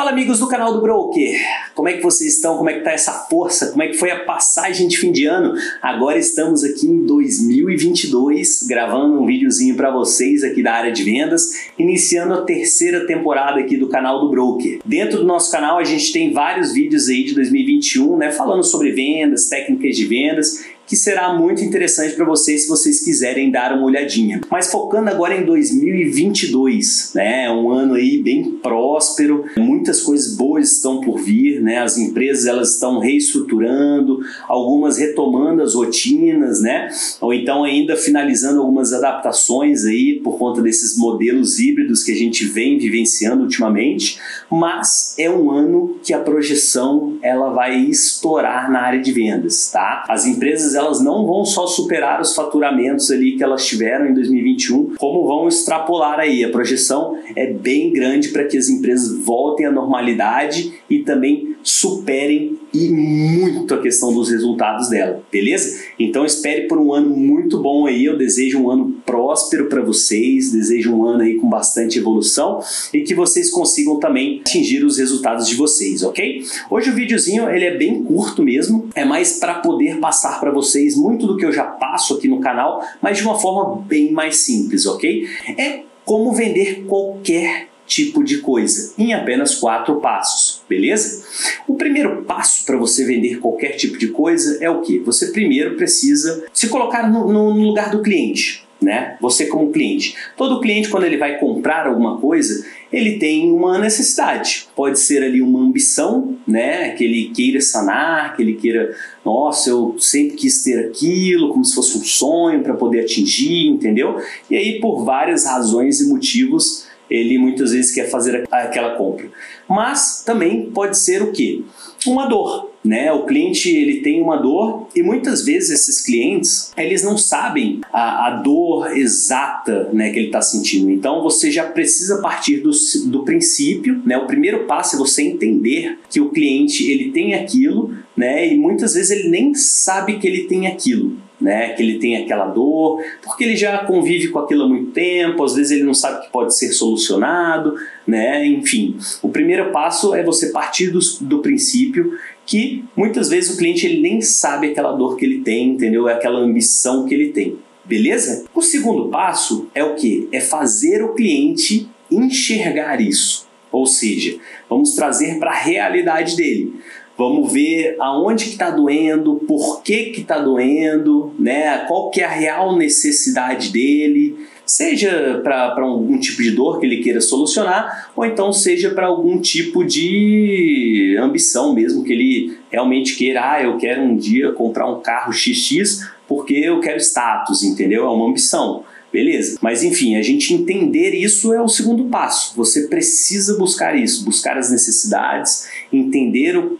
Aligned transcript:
Fala 0.00 0.12
amigos 0.12 0.38
do 0.38 0.48
canal 0.48 0.72
do 0.72 0.80
Broker, 0.80 1.38
como 1.74 1.86
é 1.86 1.92
que 1.92 2.02
vocês 2.02 2.36
estão? 2.36 2.56
Como 2.56 2.70
é 2.70 2.72
que 2.72 2.80
tá 2.80 2.90
essa 2.90 3.12
força? 3.28 3.70
Como 3.70 3.82
é 3.82 3.88
que 3.88 3.98
foi 3.98 4.10
a 4.10 4.24
passagem 4.24 4.88
de 4.88 4.96
fim 4.96 5.12
de 5.12 5.26
ano? 5.26 5.52
Agora 5.82 6.18
estamos 6.18 6.64
aqui 6.64 6.86
em 6.86 7.04
2022 7.04 8.62
gravando 8.66 9.20
um 9.20 9.26
videozinho 9.26 9.76
para 9.76 9.90
vocês 9.90 10.42
aqui 10.42 10.62
da 10.62 10.72
área 10.72 10.90
de 10.90 11.02
vendas, 11.02 11.50
iniciando 11.78 12.32
a 12.32 12.40
terceira 12.46 13.06
temporada 13.06 13.60
aqui 13.60 13.76
do 13.76 13.90
canal 13.90 14.20
do 14.20 14.30
Broker. 14.30 14.80
Dentro 14.86 15.18
do 15.18 15.26
nosso 15.26 15.52
canal 15.52 15.76
a 15.76 15.84
gente 15.84 16.10
tem 16.14 16.32
vários 16.32 16.72
vídeos 16.72 17.10
aí 17.10 17.22
de 17.22 17.34
2021, 17.34 18.16
né, 18.16 18.32
falando 18.32 18.64
sobre 18.64 18.92
vendas, 18.92 19.50
técnicas 19.50 19.94
de 19.94 20.06
vendas 20.06 20.64
que 20.90 20.96
será 20.96 21.32
muito 21.32 21.62
interessante 21.62 22.16
para 22.16 22.24
vocês 22.24 22.62
se 22.62 22.68
vocês 22.68 22.98
quiserem 23.04 23.48
dar 23.48 23.72
uma 23.72 23.84
olhadinha. 23.84 24.40
Mas 24.50 24.72
focando 24.72 25.08
agora 25.08 25.36
em 25.36 25.44
2022, 25.44 27.12
né, 27.14 27.48
um 27.48 27.70
ano 27.70 27.94
aí 27.94 28.20
bem 28.20 28.58
próspero, 28.60 29.44
muitas 29.56 30.00
coisas 30.00 30.36
boas 30.36 30.72
estão 30.72 31.00
por 31.00 31.20
vir, 31.20 31.62
né, 31.62 31.78
as 31.78 31.96
empresas 31.96 32.46
elas 32.46 32.74
estão 32.74 32.98
reestruturando, 32.98 34.18
algumas 34.48 34.98
retomando 34.98 35.62
as 35.62 35.76
rotinas, 35.76 36.60
né, 36.60 36.88
ou 37.20 37.32
então 37.32 37.62
ainda 37.62 37.94
finalizando 37.94 38.58
algumas 38.58 38.92
adaptações 38.92 39.84
aí 39.84 40.18
por 40.24 40.38
conta 40.38 40.60
desses 40.60 40.98
modelos 40.98 41.60
híbridos 41.60 42.02
que 42.02 42.10
a 42.10 42.16
gente 42.16 42.44
vem 42.46 42.78
vivenciando 42.78 43.44
ultimamente, 43.44 44.18
mas 44.50 45.14
é 45.16 45.30
um 45.30 45.52
ano 45.52 46.00
que 46.02 46.12
a 46.12 46.18
projeção 46.18 47.16
ela 47.22 47.50
vai 47.50 47.78
estourar 47.78 48.68
na 48.72 48.80
área 48.80 49.00
de 49.00 49.12
vendas, 49.12 49.70
tá? 49.70 50.04
As 50.08 50.26
empresas 50.26 50.79
elas 50.80 51.00
não 51.00 51.26
vão 51.26 51.44
só 51.44 51.66
superar 51.66 52.20
os 52.20 52.34
faturamentos 52.34 53.10
ali 53.10 53.36
que 53.36 53.44
elas 53.44 53.66
tiveram 53.66 54.06
em 54.06 54.14
2021, 54.14 54.94
como 54.98 55.26
vão 55.26 55.46
extrapolar 55.46 56.18
aí. 56.18 56.44
A 56.44 56.50
projeção 56.50 57.16
é 57.36 57.52
bem 57.52 57.92
grande 57.92 58.28
para 58.28 58.44
que 58.44 58.56
as 58.56 58.68
empresas 58.68 59.16
voltem 59.24 59.66
à 59.66 59.70
normalidade 59.70 60.72
e 60.88 61.00
também 61.00 61.49
superem 61.62 62.58
e 62.72 62.88
muito 62.88 63.74
a 63.74 63.82
questão 63.82 64.12
dos 64.12 64.30
resultados 64.30 64.88
dela, 64.88 65.22
beleza? 65.30 65.84
Então 65.98 66.24
espere 66.24 66.68
por 66.68 66.78
um 66.78 66.92
ano 66.92 67.16
muito 67.16 67.60
bom 67.60 67.86
aí, 67.86 68.04
eu 68.04 68.16
desejo 68.16 68.60
um 68.60 68.70
ano 68.70 68.96
próspero 69.04 69.66
para 69.66 69.82
vocês, 69.82 70.52
desejo 70.52 70.94
um 70.94 71.04
ano 71.04 71.22
aí 71.22 71.36
com 71.36 71.48
bastante 71.48 71.98
evolução 71.98 72.60
e 72.94 73.00
que 73.00 73.14
vocês 73.14 73.50
consigam 73.50 73.98
também 73.98 74.40
atingir 74.40 74.84
os 74.84 74.98
resultados 74.98 75.48
de 75.48 75.56
vocês, 75.56 76.02
ok? 76.02 76.44
Hoje 76.70 76.90
o 76.90 76.94
videozinho 76.94 77.48
ele 77.50 77.64
é 77.64 77.76
bem 77.76 78.02
curto 78.02 78.42
mesmo, 78.42 78.88
é 78.94 79.04
mais 79.04 79.38
para 79.38 79.54
poder 79.54 79.98
passar 79.98 80.40
para 80.40 80.50
vocês 80.50 80.96
muito 80.96 81.26
do 81.26 81.36
que 81.36 81.44
eu 81.44 81.52
já 81.52 81.64
passo 81.64 82.14
aqui 82.14 82.28
no 82.28 82.40
canal, 82.40 82.82
mas 83.02 83.18
de 83.18 83.24
uma 83.24 83.38
forma 83.38 83.82
bem 83.82 84.12
mais 84.12 84.36
simples, 84.36 84.86
ok? 84.86 85.26
É 85.58 85.82
como 86.04 86.32
vender 86.32 86.84
qualquer 86.86 87.68
tipo 87.86 88.22
de 88.22 88.38
coisa 88.38 88.94
em 88.96 89.12
apenas 89.12 89.56
quatro 89.56 89.96
passos, 89.96 90.49
beleza? 90.70 91.24
O 91.66 91.74
primeiro 91.74 92.22
passo 92.22 92.64
para 92.64 92.76
você 92.76 93.04
vender 93.04 93.40
qualquer 93.40 93.70
tipo 93.70 93.98
de 93.98 94.08
coisa 94.08 94.62
é 94.64 94.70
o 94.70 94.80
que? 94.80 95.00
Você 95.00 95.32
primeiro 95.32 95.74
precisa 95.74 96.46
se 96.52 96.68
colocar 96.68 97.10
no, 97.10 97.30
no 97.30 97.50
lugar 97.50 97.90
do 97.90 98.00
cliente. 98.00 98.64
Né? 98.80 99.18
Você 99.20 99.44
como 99.44 99.70
cliente. 99.70 100.16
Todo 100.38 100.58
cliente 100.58 100.88
quando 100.88 101.04
ele 101.04 101.18
vai 101.18 101.38
comprar 101.38 101.86
alguma 101.86 102.18
coisa, 102.18 102.64
ele 102.90 103.18
tem 103.18 103.52
uma 103.52 103.78
necessidade. 103.78 104.68
Pode 104.74 104.98
ser 104.98 105.22
ali 105.22 105.42
uma 105.42 105.60
ambição, 105.60 106.38
né? 106.48 106.88
Que 106.92 107.04
ele 107.04 107.30
queira 107.36 107.60
sanar, 107.60 108.34
que 108.34 108.40
ele 108.40 108.54
queira, 108.54 108.96
nossa, 109.22 109.68
eu 109.68 109.96
sempre 109.98 110.34
quis 110.34 110.62
ter 110.62 110.78
aquilo, 110.86 111.50
como 111.50 111.62
se 111.62 111.74
fosse 111.74 111.98
um 111.98 112.02
sonho 112.02 112.62
para 112.62 112.72
poder 112.72 113.00
atingir, 113.00 113.66
entendeu? 113.66 114.18
E 114.50 114.56
aí 114.56 114.80
por 114.80 115.04
várias 115.04 115.44
razões 115.44 116.00
e 116.00 116.08
motivos 116.08 116.88
ele 117.10 117.36
muitas 117.38 117.72
vezes 117.72 117.92
quer 117.92 118.08
fazer 118.08 118.44
aquela 118.50 118.94
compra. 118.94 119.28
Mas 119.70 120.24
também 120.26 120.68
pode 120.72 120.98
ser 120.98 121.22
o 121.22 121.30
que? 121.30 121.64
Uma 122.04 122.26
dor, 122.26 122.72
né? 122.84 123.12
O 123.12 123.24
cliente 123.24 123.70
ele 123.70 124.00
tem 124.00 124.20
uma 124.20 124.36
dor 124.36 124.88
e 124.96 125.02
muitas 125.02 125.44
vezes 125.44 125.70
esses 125.70 126.00
clientes 126.00 126.72
eles 126.76 127.04
não 127.04 127.16
sabem 127.16 127.80
a, 127.92 128.26
a 128.26 128.30
dor 128.42 128.96
exata, 128.96 129.90
né, 129.92 130.10
que 130.10 130.18
ele 130.18 130.26
está 130.26 130.42
sentindo. 130.42 130.90
Então 130.90 131.22
você 131.22 131.52
já 131.52 131.64
precisa 131.64 132.20
partir 132.20 132.56
do, 132.56 132.70
do 133.06 133.22
princípio, 133.22 134.02
né? 134.04 134.18
O 134.18 134.26
primeiro 134.26 134.64
passo 134.64 134.96
é 134.96 134.98
você 134.98 135.22
entender 135.22 136.00
que 136.10 136.20
o 136.20 136.30
cliente 136.30 136.90
ele 136.90 137.12
tem 137.12 137.34
aquilo, 137.34 137.94
né? 138.16 138.52
E 138.52 138.58
muitas 138.58 138.94
vezes 138.94 139.12
ele 139.12 139.28
nem 139.28 139.54
sabe 139.54 140.18
que 140.18 140.26
ele 140.26 140.44
tem 140.44 140.66
aquilo 140.66 141.29
né? 141.40 141.70
Que 141.70 141.82
ele 141.82 141.98
tem 141.98 142.16
aquela 142.16 142.46
dor, 142.46 143.02
porque 143.22 143.44
ele 143.44 143.56
já 143.56 143.78
convive 143.84 144.28
com 144.28 144.38
aquilo 144.38 144.64
há 144.64 144.68
muito 144.68 144.90
tempo, 144.90 145.42
às 145.42 145.54
vezes 145.54 145.72
ele 145.72 145.84
não 145.84 145.94
sabe 145.94 146.24
que 146.24 146.32
pode 146.32 146.56
ser 146.56 146.72
solucionado, 146.72 147.74
né? 148.06 148.44
Enfim, 148.46 148.96
o 149.22 149.28
primeiro 149.28 149.70
passo 149.72 150.14
é 150.14 150.22
você 150.22 150.50
partir 150.50 150.90
do, 150.90 151.00
do 151.22 151.38
princípio 151.38 152.18
que 152.44 152.84
muitas 152.96 153.28
vezes 153.28 153.54
o 153.54 153.56
cliente 153.56 153.86
ele 153.86 154.00
nem 154.00 154.20
sabe 154.20 154.68
aquela 154.68 154.92
dor 154.92 155.16
que 155.16 155.24
ele 155.24 155.40
tem, 155.40 155.70
entendeu? 155.70 156.08
É 156.08 156.14
aquela 156.14 156.40
ambição 156.40 157.06
que 157.06 157.14
ele 157.14 157.28
tem. 157.28 157.56
Beleza? 157.84 158.44
O 158.54 158.60
segundo 158.60 159.08
passo 159.08 159.68
é 159.74 159.82
o 159.84 159.94
que? 159.94 160.28
É 160.32 160.40
fazer 160.40 161.02
o 161.02 161.14
cliente 161.14 161.88
enxergar 162.10 163.00
isso. 163.00 163.48
Ou 163.70 163.86
seja, 163.86 164.36
vamos 164.68 164.94
trazer 164.94 165.38
para 165.38 165.52
a 165.52 165.58
realidade 165.58 166.36
dele. 166.36 166.74
Vamos 167.20 167.52
ver 167.52 167.96
aonde 168.00 168.44
que 168.44 168.52
está 168.52 168.70
doendo, 168.70 169.34
por 169.46 169.82
que 169.82 170.04
que 170.04 170.22
está 170.22 170.38
doendo, 170.38 171.34
né? 171.38 171.84
Qual 171.86 172.08
que 172.10 172.22
é 172.22 172.24
a 172.24 172.30
real 172.30 172.78
necessidade 172.78 173.68
dele, 173.68 174.38
seja 174.64 175.38
para 175.44 175.74
algum 175.82 176.18
tipo 176.18 176.42
de 176.42 176.52
dor 176.52 176.80
que 176.80 176.86
ele 176.86 177.02
queira 177.02 177.20
solucionar, 177.20 178.10
ou 178.16 178.24
então 178.24 178.50
seja 178.54 178.88
para 178.88 179.08
algum 179.08 179.38
tipo 179.38 179.84
de 179.84 181.14
ambição 181.20 181.74
mesmo 181.74 182.04
que 182.04 182.12
ele 182.14 182.56
realmente 182.70 183.14
queira, 183.14 183.52
ah, 183.52 183.62
eu 183.62 183.76
quero 183.76 184.00
um 184.00 184.16
dia 184.16 184.52
comprar 184.52 184.90
um 184.90 185.02
carro 185.02 185.30
XX 185.30 186.08
porque 186.26 186.54
eu 186.54 186.80
quero 186.80 186.98
status, 186.98 187.62
entendeu? 187.62 188.06
É 188.06 188.08
uma 188.08 188.30
ambição. 188.30 188.82
Beleza. 189.12 189.58
Mas 189.60 189.82
enfim, 189.82 190.16
a 190.16 190.22
gente 190.22 190.54
entender 190.54 191.10
isso 191.10 191.52
é 191.52 191.60
o 191.60 191.68
segundo 191.68 192.04
passo. 192.04 192.56
Você 192.56 192.86
precisa 192.86 193.58
buscar 193.58 193.94
isso, 193.94 194.24
buscar 194.24 194.56
as 194.56 194.70
necessidades, 194.70 195.68
entender 195.92 196.56
o 196.56 196.78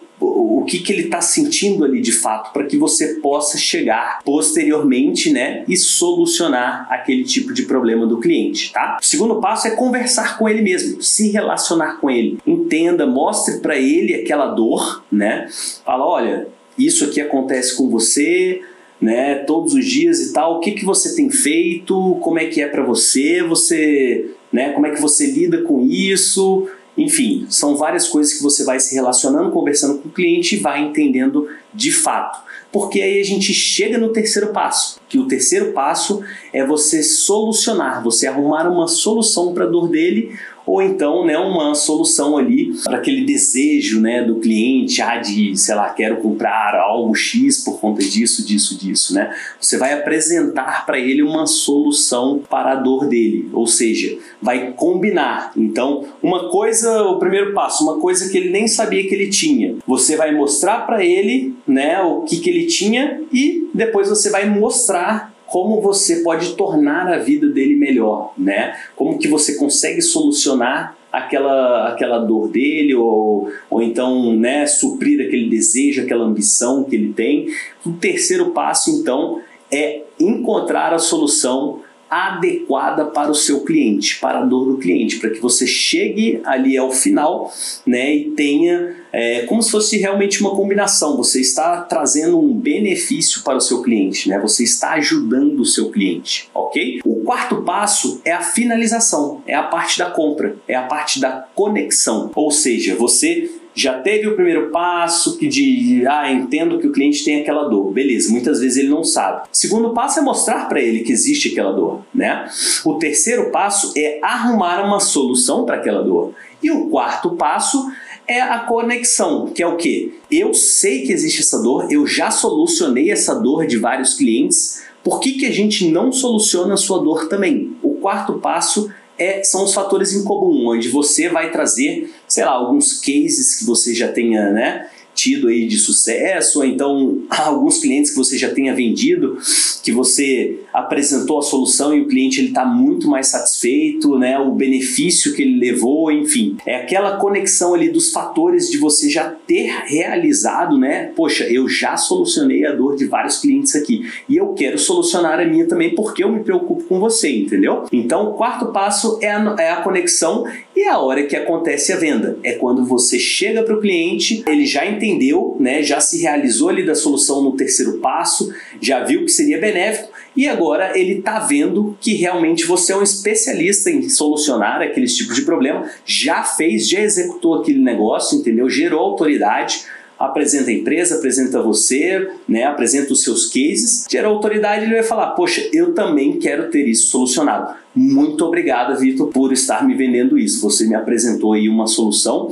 o 0.59 0.65
que, 0.65 0.81
que 0.81 0.93
ele 0.93 1.03
está 1.03 1.21
sentindo 1.21 1.85
ali 1.85 2.01
de 2.01 2.11
fato, 2.11 2.53
para 2.53 2.67
que 2.67 2.77
você 2.77 3.15
possa 3.15 3.57
chegar 3.57 4.21
posteriormente 4.25 5.33
né, 5.33 5.65
e 5.69 5.77
solucionar 5.77 6.89
aquele 6.91 7.23
tipo 7.23 7.53
de 7.55 7.63
problema 7.63 8.05
do 8.07 8.19
cliente. 8.19 8.73
Tá? 8.73 8.99
O 9.01 9.05
segundo 9.05 9.41
passo 9.41 9.69
é 9.69 9.71
conversar 9.71 10.37
com 10.37 10.49
ele 10.49 10.63
mesmo, 10.63 11.01
se 11.01 11.31
relacionar 11.31 12.01
com 12.01 12.11
ele. 12.11 12.39
Entenda, 12.45 13.07
mostre 13.07 13.59
para 13.61 13.77
ele 13.77 14.15
aquela 14.15 14.47
dor, 14.47 15.05
né? 15.11 15.49
Fala, 15.85 16.05
olha, 16.05 16.49
isso 16.77 17.05
aqui 17.05 17.21
acontece 17.21 17.77
com 17.77 17.89
você, 17.89 18.63
né, 19.01 19.37
todos 19.37 19.75
os 19.75 19.85
dias 19.85 20.21
e 20.21 20.33
tal. 20.33 20.57
O 20.57 20.61
que, 20.61 20.73
que 20.73 20.85
você 20.85 21.15
tem 21.15 21.31
feito? 21.31 22.19
Como 22.21 22.39
é 22.39 22.47
que 22.47 22.61
é 22.61 22.67
para 22.67 22.83
você? 22.83 23.43
Você, 23.43 24.31
né, 24.53 24.73
como 24.73 24.87
é 24.87 24.91
que 24.91 25.01
você 25.01 25.31
lida 25.31 25.63
com 25.63 25.81
isso? 25.81 26.69
Enfim, 27.01 27.47
são 27.49 27.77
várias 27.77 28.09
coisas 28.09 28.35
que 28.35 28.43
você 28.43 28.63
vai 28.63 28.79
se 28.79 28.95
relacionando, 28.95 29.51
conversando 29.51 29.99
com 29.99 30.09
o 30.09 30.13
cliente 30.13 30.57
e 30.57 30.59
vai 30.59 30.83
entendendo 30.83 31.49
de 31.73 31.91
fato. 31.91 32.43
Porque 32.71 33.01
aí 33.01 33.19
a 33.19 33.25
gente 33.25 33.55
chega 33.55 33.97
no 33.97 34.13
terceiro 34.13 34.53
passo, 34.53 35.01
que 35.09 35.19
o 35.19 35.27
terceiro 35.27 35.73
passo 35.73 36.23
é 36.53 36.65
você 36.65 37.03
solucionar, 37.03 38.03
você 38.03 38.27
arrumar 38.27 38.69
uma 38.69 38.89
solução 38.89 39.55
para 39.55 39.65
a 39.65 39.69
dor 39.69 39.89
dele 39.89 40.39
ou 40.71 40.81
então 40.81 41.27
né, 41.27 41.37
uma 41.37 41.75
solução 41.75 42.37
ali 42.37 42.73
para 42.85 42.99
aquele 42.99 43.25
desejo 43.25 44.01
né, 44.01 44.23
do 44.23 44.37
cliente, 44.37 45.03
ah, 45.03 45.17
de, 45.17 45.57
sei 45.57 45.75
lá, 45.75 45.89
quero 45.91 46.19
comprar 46.19 46.75
algo 46.77 47.13
X 47.15 47.65
por 47.65 47.81
conta 47.81 48.03
disso, 48.03 48.47
disso, 48.47 48.79
disso. 48.79 49.13
Né? 49.13 49.35
Você 49.61 49.77
vai 49.77 49.93
apresentar 49.93 50.87
para 50.87 50.99
ele 50.99 51.23
uma 51.23 51.45
solução 51.47 52.41
para 52.49 52.73
a 52.73 52.77
dor 52.77 53.09
dele, 53.09 53.49
ou 53.53 53.67
seja, 53.67 54.17
vai 54.41 54.73
combinar. 54.73 55.51
Então, 55.57 56.05
uma 56.23 56.49
coisa, 56.51 57.03
o 57.03 57.19
primeiro 57.19 57.53
passo, 57.53 57.83
uma 57.83 57.99
coisa 57.99 58.31
que 58.31 58.39
ele 58.39 58.51
nem 58.51 58.69
sabia 58.69 59.03
que 59.09 59.15
ele 59.15 59.29
tinha, 59.29 59.77
você 59.85 60.17
vai 60.17 60.33
mostrar 60.33 60.87
para 60.87 61.05
ele 61.05 61.55
né, 61.67 62.01
o 62.01 62.21
que, 62.21 62.39
que 62.39 62.49
ele 62.49 62.67
tinha 62.67 63.21
e 63.33 63.69
depois 63.75 64.09
você 64.09 64.31
vai 64.31 64.49
mostrar 64.49 65.33
como 65.51 65.81
você 65.81 66.23
pode 66.23 66.55
tornar 66.55 67.09
a 67.09 67.19
vida 67.19 67.49
dele 67.49 67.75
melhor, 67.75 68.33
né? 68.39 68.77
Como 68.95 69.19
que 69.19 69.27
você 69.27 69.57
consegue 69.57 70.01
solucionar 70.01 70.97
aquela, 71.13 71.89
aquela 71.89 72.19
dor 72.19 72.49
dele 72.49 72.95
ou, 72.95 73.51
ou 73.69 73.83
então 73.83 74.33
né, 74.37 74.65
suprir 74.67 75.27
aquele 75.27 75.51
desejo, 75.51 76.03
aquela 76.03 76.25
ambição 76.25 76.85
que 76.85 76.95
ele 76.95 77.13
tem. 77.13 77.49
O 77.85 77.93
terceiro 77.93 78.51
passo, 78.51 78.91
então, 78.91 79.41
é 79.73 80.03
encontrar 80.21 80.95
a 80.95 80.99
solução 80.99 81.81
adequada 82.11 83.05
para 83.05 83.31
o 83.31 83.35
seu 83.35 83.61
cliente, 83.61 84.19
para 84.19 84.41
a 84.41 84.45
dor 84.45 84.73
do 84.73 84.79
cliente, 84.79 85.21
para 85.21 85.31
que 85.31 85.39
você 85.39 85.67
chegue 85.67 86.41
ali 86.45 86.77
ao 86.77 86.91
final 86.91 87.53
né, 87.87 88.13
e 88.13 88.31
tenha 88.33 88.97
é, 89.13 89.43
como 89.43 89.63
se 89.63 89.71
fosse 89.71 89.97
realmente 89.97 90.41
uma 90.41 90.55
combinação. 90.55 91.17
Você 91.17 91.41
está 91.41 91.83
trazendo 91.83 92.41
um 92.41 92.53
benefício 92.53 93.43
para 93.43 93.57
o 93.57 93.61
seu 93.61 93.83
cliente, 93.83 94.29
né? 94.29 94.39
você 94.39 94.65
está 94.65 94.93
ajudando 94.95 95.61
o 95.61 95.65
seu 95.65 95.91
cliente, 95.91 96.49
ok? 96.55 97.01
O 97.05 97.25
quarto 97.25 97.63
passo 97.63 98.21
é 98.25 98.33
a 98.33 98.43
finalização, 98.43 99.43
é 99.47 99.55
a 99.55 99.65
parte 99.65 99.99
da 99.99 100.11
compra, 100.11 100.57
é 100.67 100.75
a 100.75 100.83
parte 100.83 101.21
da 101.21 101.31
conexão. 101.55 102.31
Ou 102.35 102.51
seja, 102.51 102.97
você 102.97 103.51
já 103.75 103.99
teve 104.01 104.27
o 104.27 104.35
primeiro 104.35 104.71
passo 104.71 105.39
que 105.39 105.47
de 105.47 106.05
ah, 106.07 106.31
entendo 106.31 106.79
que 106.79 106.87
o 106.87 106.93
cliente 106.93 107.25
tem 107.25 107.41
aquela 107.41 107.69
dor. 107.69 107.93
Beleza, 107.93 108.31
muitas 108.31 108.61
vezes 108.61 108.79
ele 108.79 108.89
não 108.89 109.05
sabe. 109.05 109.49
Segundo 109.53 109.91
passo 109.91 110.19
é 110.19 110.23
mostrar 110.23 110.69
para 110.69 110.81
ele 110.81 111.01
que 111.01 111.13
existe 111.13 111.51
aquela 111.51 111.73
dor, 111.73 112.03
né? 112.15 112.49
O 112.85 112.95
terceiro 112.95 113.51
passo 113.51 113.93
é 113.97 114.19
arrumar 114.23 114.85
uma 114.85 115.01
solução 115.01 115.65
para 115.65 115.77
aquela 115.77 116.03
dor. 116.03 116.35
E 116.63 116.71
o 116.71 116.89
quarto 116.89 117.31
passo 117.37 117.91
é 118.27 118.41
a 118.41 118.61
conexão, 118.61 119.47
que 119.47 119.63
é 119.63 119.67
o 119.67 119.77
que? 119.77 120.15
Eu 120.31 120.55
sei 120.55 121.03
que 121.03 121.13
existe 121.13 121.41
essa 121.41 121.61
dor, 121.61 121.91
eu 121.91 122.07
já 122.07 122.31
solucionei 122.31 123.11
essa 123.11 123.35
dor 123.35 123.67
de 123.67 123.77
vários 123.77 124.15
clientes. 124.15 124.83
Por 125.03 125.19
que, 125.19 125.33
que 125.33 125.47
a 125.47 125.51
gente 125.51 125.91
não 125.91 126.13
soluciona 126.13 126.75
a 126.75 126.77
sua 126.77 126.99
dor 127.03 127.29
também? 127.29 127.77
O 127.83 127.95
quarto 127.95 128.35
passo 128.35 128.89
é, 129.21 129.43
são 129.43 129.65
os 129.65 129.75
fatores 129.75 130.15
em 130.15 130.25
comum, 130.25 130.69
onde 130.69 130.89
você 130.89 131.29
vai 131.29 131.51
trazer, 131.51 132.11
sei 132.31 132.45
lá, 132.45 132.53
alguns 132.53 133.01
cases 133.01 133.57
que 133.59 133.65
você 133.65 133.95
já 133.95 134.09
tenha, 134.09 134.51
né? 134.51 134.89
tido 135.21 135.49
aí 135.49 135.67
de 135.67 135.77
sucesso, 135.77 136.61
ou 136.61 136.65
então 136.65 137.19
alguns 137.29 137.79
clientes 137.79 138.11
que 138.11 138.17
você 138.17 138.39
já 138.39 138.51
tenha 138.51 138.75
vendido, 138.75 139.37
que 139.83 139.93
você 139.93 140.61
apresentou 140.73 141.39
a 141.39 141.43
solução 141.43 141.95
e 141.95 142.01
o 142.01 142.09
cliente 142.09 142.41
ele 142.41 142.49
está 142.49 142.65
muito 142.65 143.09
mais 143.09 143.27
satisfeito, 143.29 144.19
né? 144.19 144.39
O 144.39 144.53
benefício 144.53 145.35
que 145.35 145.43
ele 145.43 145.59
levou, 145.59 146.11
enfim, 146.11 146.57
é 146.65 146.77
aquela 146.77 147.17
conexão 147.19 147.75
ali 147.75 147.91
dos 147.91 148.13
fatores 148.13 148.71
de 148.71 148.79
você 148.79 149.11
já 149.11 149.29
ter 149.29 149.71
realizado, 149.87 150.79
né? 150.79 151.13
Poxa, 151.17 151.45
eu 151.45 151.69
já 151.69 151.97
solucionei 151.97 152.65
a 152.65 152.73
dor 152.73 152.97
de 152.97 153.07
vários 153.07 153.39
clientes 153.39 153.75
aqui 153.75 154.09
e 154.29 154.37
eu 154.37 154.55
quero 154.55 154.79
solucionar 154.79 155.39
a 155.39 155.45
minha 155.45 155.67
também 155.67 155.95
porque 155.95 156.25
eu 156.25 156.33
me 156.33 156.43
preocupo 156.43 156.85
com 156.85 156.99
você, 156.99 157.31
entendeu? 157.31 157.85
Então, 157.93 158.31
o 158.31 158.35
quarto 158.35 158.67
passo 158.67 159.19
é 159.21 159.31
a, 159.31 159.57
é 159.59 159.71
a 159.71 159.83
conexão 159.83 160.45
e 160.81 160.87
a 160.87 160.99
hora 160.99 161.27
que 161.27 161.37
acontece 161.37 161.93
a 161.93 161.97
venda 161.97 162.39
é 162.43 162.53
quando 162.53 162.87
você 162.87 163.19
chega 163.19 163.63
para 163.63 163.77
o 163.77 163.81
cliente, 163.83 164.43
ele 164.49 164.65
já 164.65 164.87
entendeu, 164.87 165.55
né? 165.61 165.83
Já 165.83 166.01
se 166.01 166.23
realizou 166.23 166.71
ali 166.71 166.87
da 166.87 166.95
solução 166.95 167.43
no 167.43 167.55
terceiro 167.55 167.99
passo, 167.99 168.51
já 168.81 169.05
viu 169.05 169.27
que 169.27 169.31
seria 169.31 169.61
benéfico 169.61 170.09
e 170.35 170.49
agora 170.49 170.99
ele 170.99 171.19
está 171.19 171.39
vendo 171.41 171.99
que 172.01 172.15
realmente 172.15 172.65
você 172.65 172.95
é 172.95 172.97
um 172.97 173.03
especialista 173.03 173.91
em 173.91 174.09
solucionar 174.09 174.81
aqueles 174.81 175.15
tipos 175.15 175.37
de 175.37 175.43
problema, 175.43 175.87
já 176.07 176.43
fez, 176.45 176.89
já 176.89 177.01
executou 177.01 177.57
aquele 177.57 177.81
negócio, 177.81 178.39
entendeu? 178.39 178.67
Gerou 178.71 179.01
autoridade, 179.01 179.85
apresenta 180.21 180.71
a 180.71 180.75
empresa, 180.75 181.17
apresenta 181.17 181.63
você, 181.63 182.31
né, 182.47 182.65
apresenta 182.65 183.15
os 183.15 183.25
seus 183.25 183.47
cases, 183.47 184.07
gerou 184.09 184.35
autoridade, 184.35 184.85
ele 184.85 184.95
vai 184.95 185.03
falar: 185.03 185.29
Poxa, 185.31 185.67
eu 185.73 185.95
também 185.95 186.39
quero 186.39 186.71
ter 186.71 186.87
isso 186.87 187.09
solucionado. 187.09 187.75
Muito 187.95 188.45
obrigado, 188.45 188.99
Vitor, 188.99 189.29
por 189.29 189.51
estar 189.53 189.87
me 189.87 189.95
vendendo 189.95 190.39
isso. 190.39 190.61
Você 190.61 190.87
me 190.87 190.95
apresentou 190.95 191.55
aí 191.55 191.69
uma 191.69 191.87
solução 191.87 192.51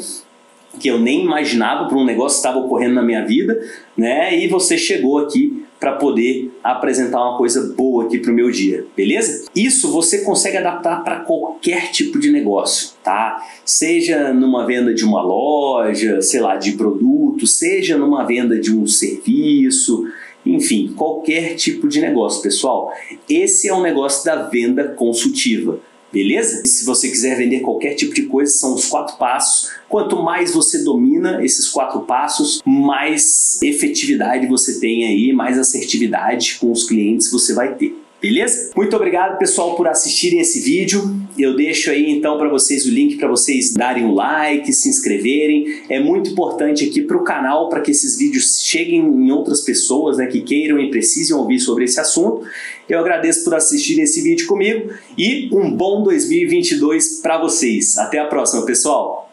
que 0.80 0.88
eu 0.88 0.98
nem 0.98 1.24
imaginava 1.24 1.88
para 1.88 1.98
um 1.98 2.04
negócio 2.04 2.40
que 2.40 2.46
estava 2.46 2.64
ocorrendo 2.64 2.94
na 2.94 3.02
minha 3.02 3.24
vida, 3.24 3.60
né? 3.96 4.36
E 4.38 4.48
você 4.48 4.78
chegou 4.78 5.18
aqui 5.18 5.64
para 5.78 5.92
poder 5.92 6.50
apresentar 6.62 7.18
uma 7.18 7.38
coisa 7.38 7.74
boa 7.76 8.04
aqui 8.04 8.18
para 8.18 8.32
o 8.32 8.34
meu 8.34 8.50
dia, 8.50 8.86
beleza? 8.96 9.46
Isso 9.54 9.92
você 9.92 10.18
consegue 10.22 10.56
adaptar 10.56 11.04
para 11.04 11.20
qualquer 11.20 11.90
tipo 11.90 12.18
de 12.18 12.30
negócio, 12.30 12.90
tá? 13.02 13.44
Seja 13.64 14.32
numa 14.32 14.66
venda 14.66 14.92
de 14.92 15.04
uma 15.04 15.22
loja, 15.22 16.20
sei 16.20 16.40
lá, 16.40 16.56
de 16.56 16.72
produto, 16.72 17.46
seja 17.46 17.96
numa 17.96 18.24
venda 18.24 18.58
de 18.58 18.74
um 18.74 18.86
serviço, 18.86 20.06
enfim, 20.44 20.94
qualquer 20.96 21.54
tipo 21.54 21.88
de 21.88 22.00
negócio, 22.00 22.42
pessoal. 22.42 22.92
Esse 23.28 23.68
é 23.68 23.74
um 23.74 23.82
negócio 23.82 24.24
da 24.24 24.44
venda 24.44 24.84
consultiva. 24.84 25.78
Beleza? 26.12 26.62
E 26.64 26.68
se 26.68 26.84
você 26.84 27.08
quiser 27.08 27.36
vender 27.36 27.60
qualquer 27.60 27.94
tipo 27.94 28.14
de 28.14 28.22
coisa, 28.22 28.50
são 28.52 28.74
os 28.74 28.86
quatro 28.86 29.16
passos. 29.16 29.70
Quanto 29.88 30.22
mais 30.22 30.52
você 30.52 30.82
domina 30.82 31.44
esses 31.44 31.68
quatro 31.68 32.00
passos, 32.00 32.62
mais 32.64 33.60
efetividade 33.62 34.46
você 34.46 34.80
tem 34.80 35.06
aí, 35.06 35.32
mais 35.32 35.58
assertividade 35.58 36.56
com 36.58 36.72
os 36.72 36.84
clientes 36.84 37.30
você 37.30 37.52
vai 37.54 37.74
ter. 37.74 37.94
Beleza? 38.20 38.72
Muito 38.74 38.96
obrigado, 38.96 39.38
pessoal, 39.38 39.76
por 39.76 39.86
assistirem 39.86 40.40
esse 40.40 40.60
vídeo. 40.60 41.16
Eu 41.38 41.54
deixo 41.54 41.88
aí 41.88 42.10
então 42.10 42.36
para 42.36 42.48
vocês 42.48 42.84
o 42.84 42.90
link 42.90 43.16
para 43.16 43.28
vocês 43.28 43.72
darem 43.72 44.04
o 44.06 44.12
like, 44.12 44.72
se 44.72 44.88
inscreverem. 44.88 45.82
É 45.88 46.00
muito 46.00 46.30
importante 46.30 46.84
aqui 46.84 47.02
para 47.02 47.16
o 47.16 47.22
canal 47.22 47.68
para 47.68 47.80
que 47.80 47.92
esses 47.92 48.18
vídeos 48.18 48.60
cheguem 48.60 48.98
em 48.98 49.30
outras 49.30 49.60
pessoas 49.60 50.16
né, 50.16 50.26
que 50.26 50.40
queiram 50.40 50.80
e 50.80 50.90
precisem 50.90 51.36
ouvir 51.36 51.60
sobre 51.60 51.84
esse 51.84 52.00
assunto. 52.00 52.44
Eu 52.88 52.98
agradeço 52.98 53.44
por 53.44 53.54
assistirem 53.54 54.02
esse 54.02 54.20
vídeo 54.20 54.48
comigo 54.48 54.90
e 55.16 55.48
um 55.52 55.70
bom 55.70 56.02
2022 56.02 57.20
para 57.22 57.38
vocês. 57.40 57.96
Até 57.98 58.18
a 58.18 58.26
próxima, 58.26 58.66
pessoal! 58.66 59.26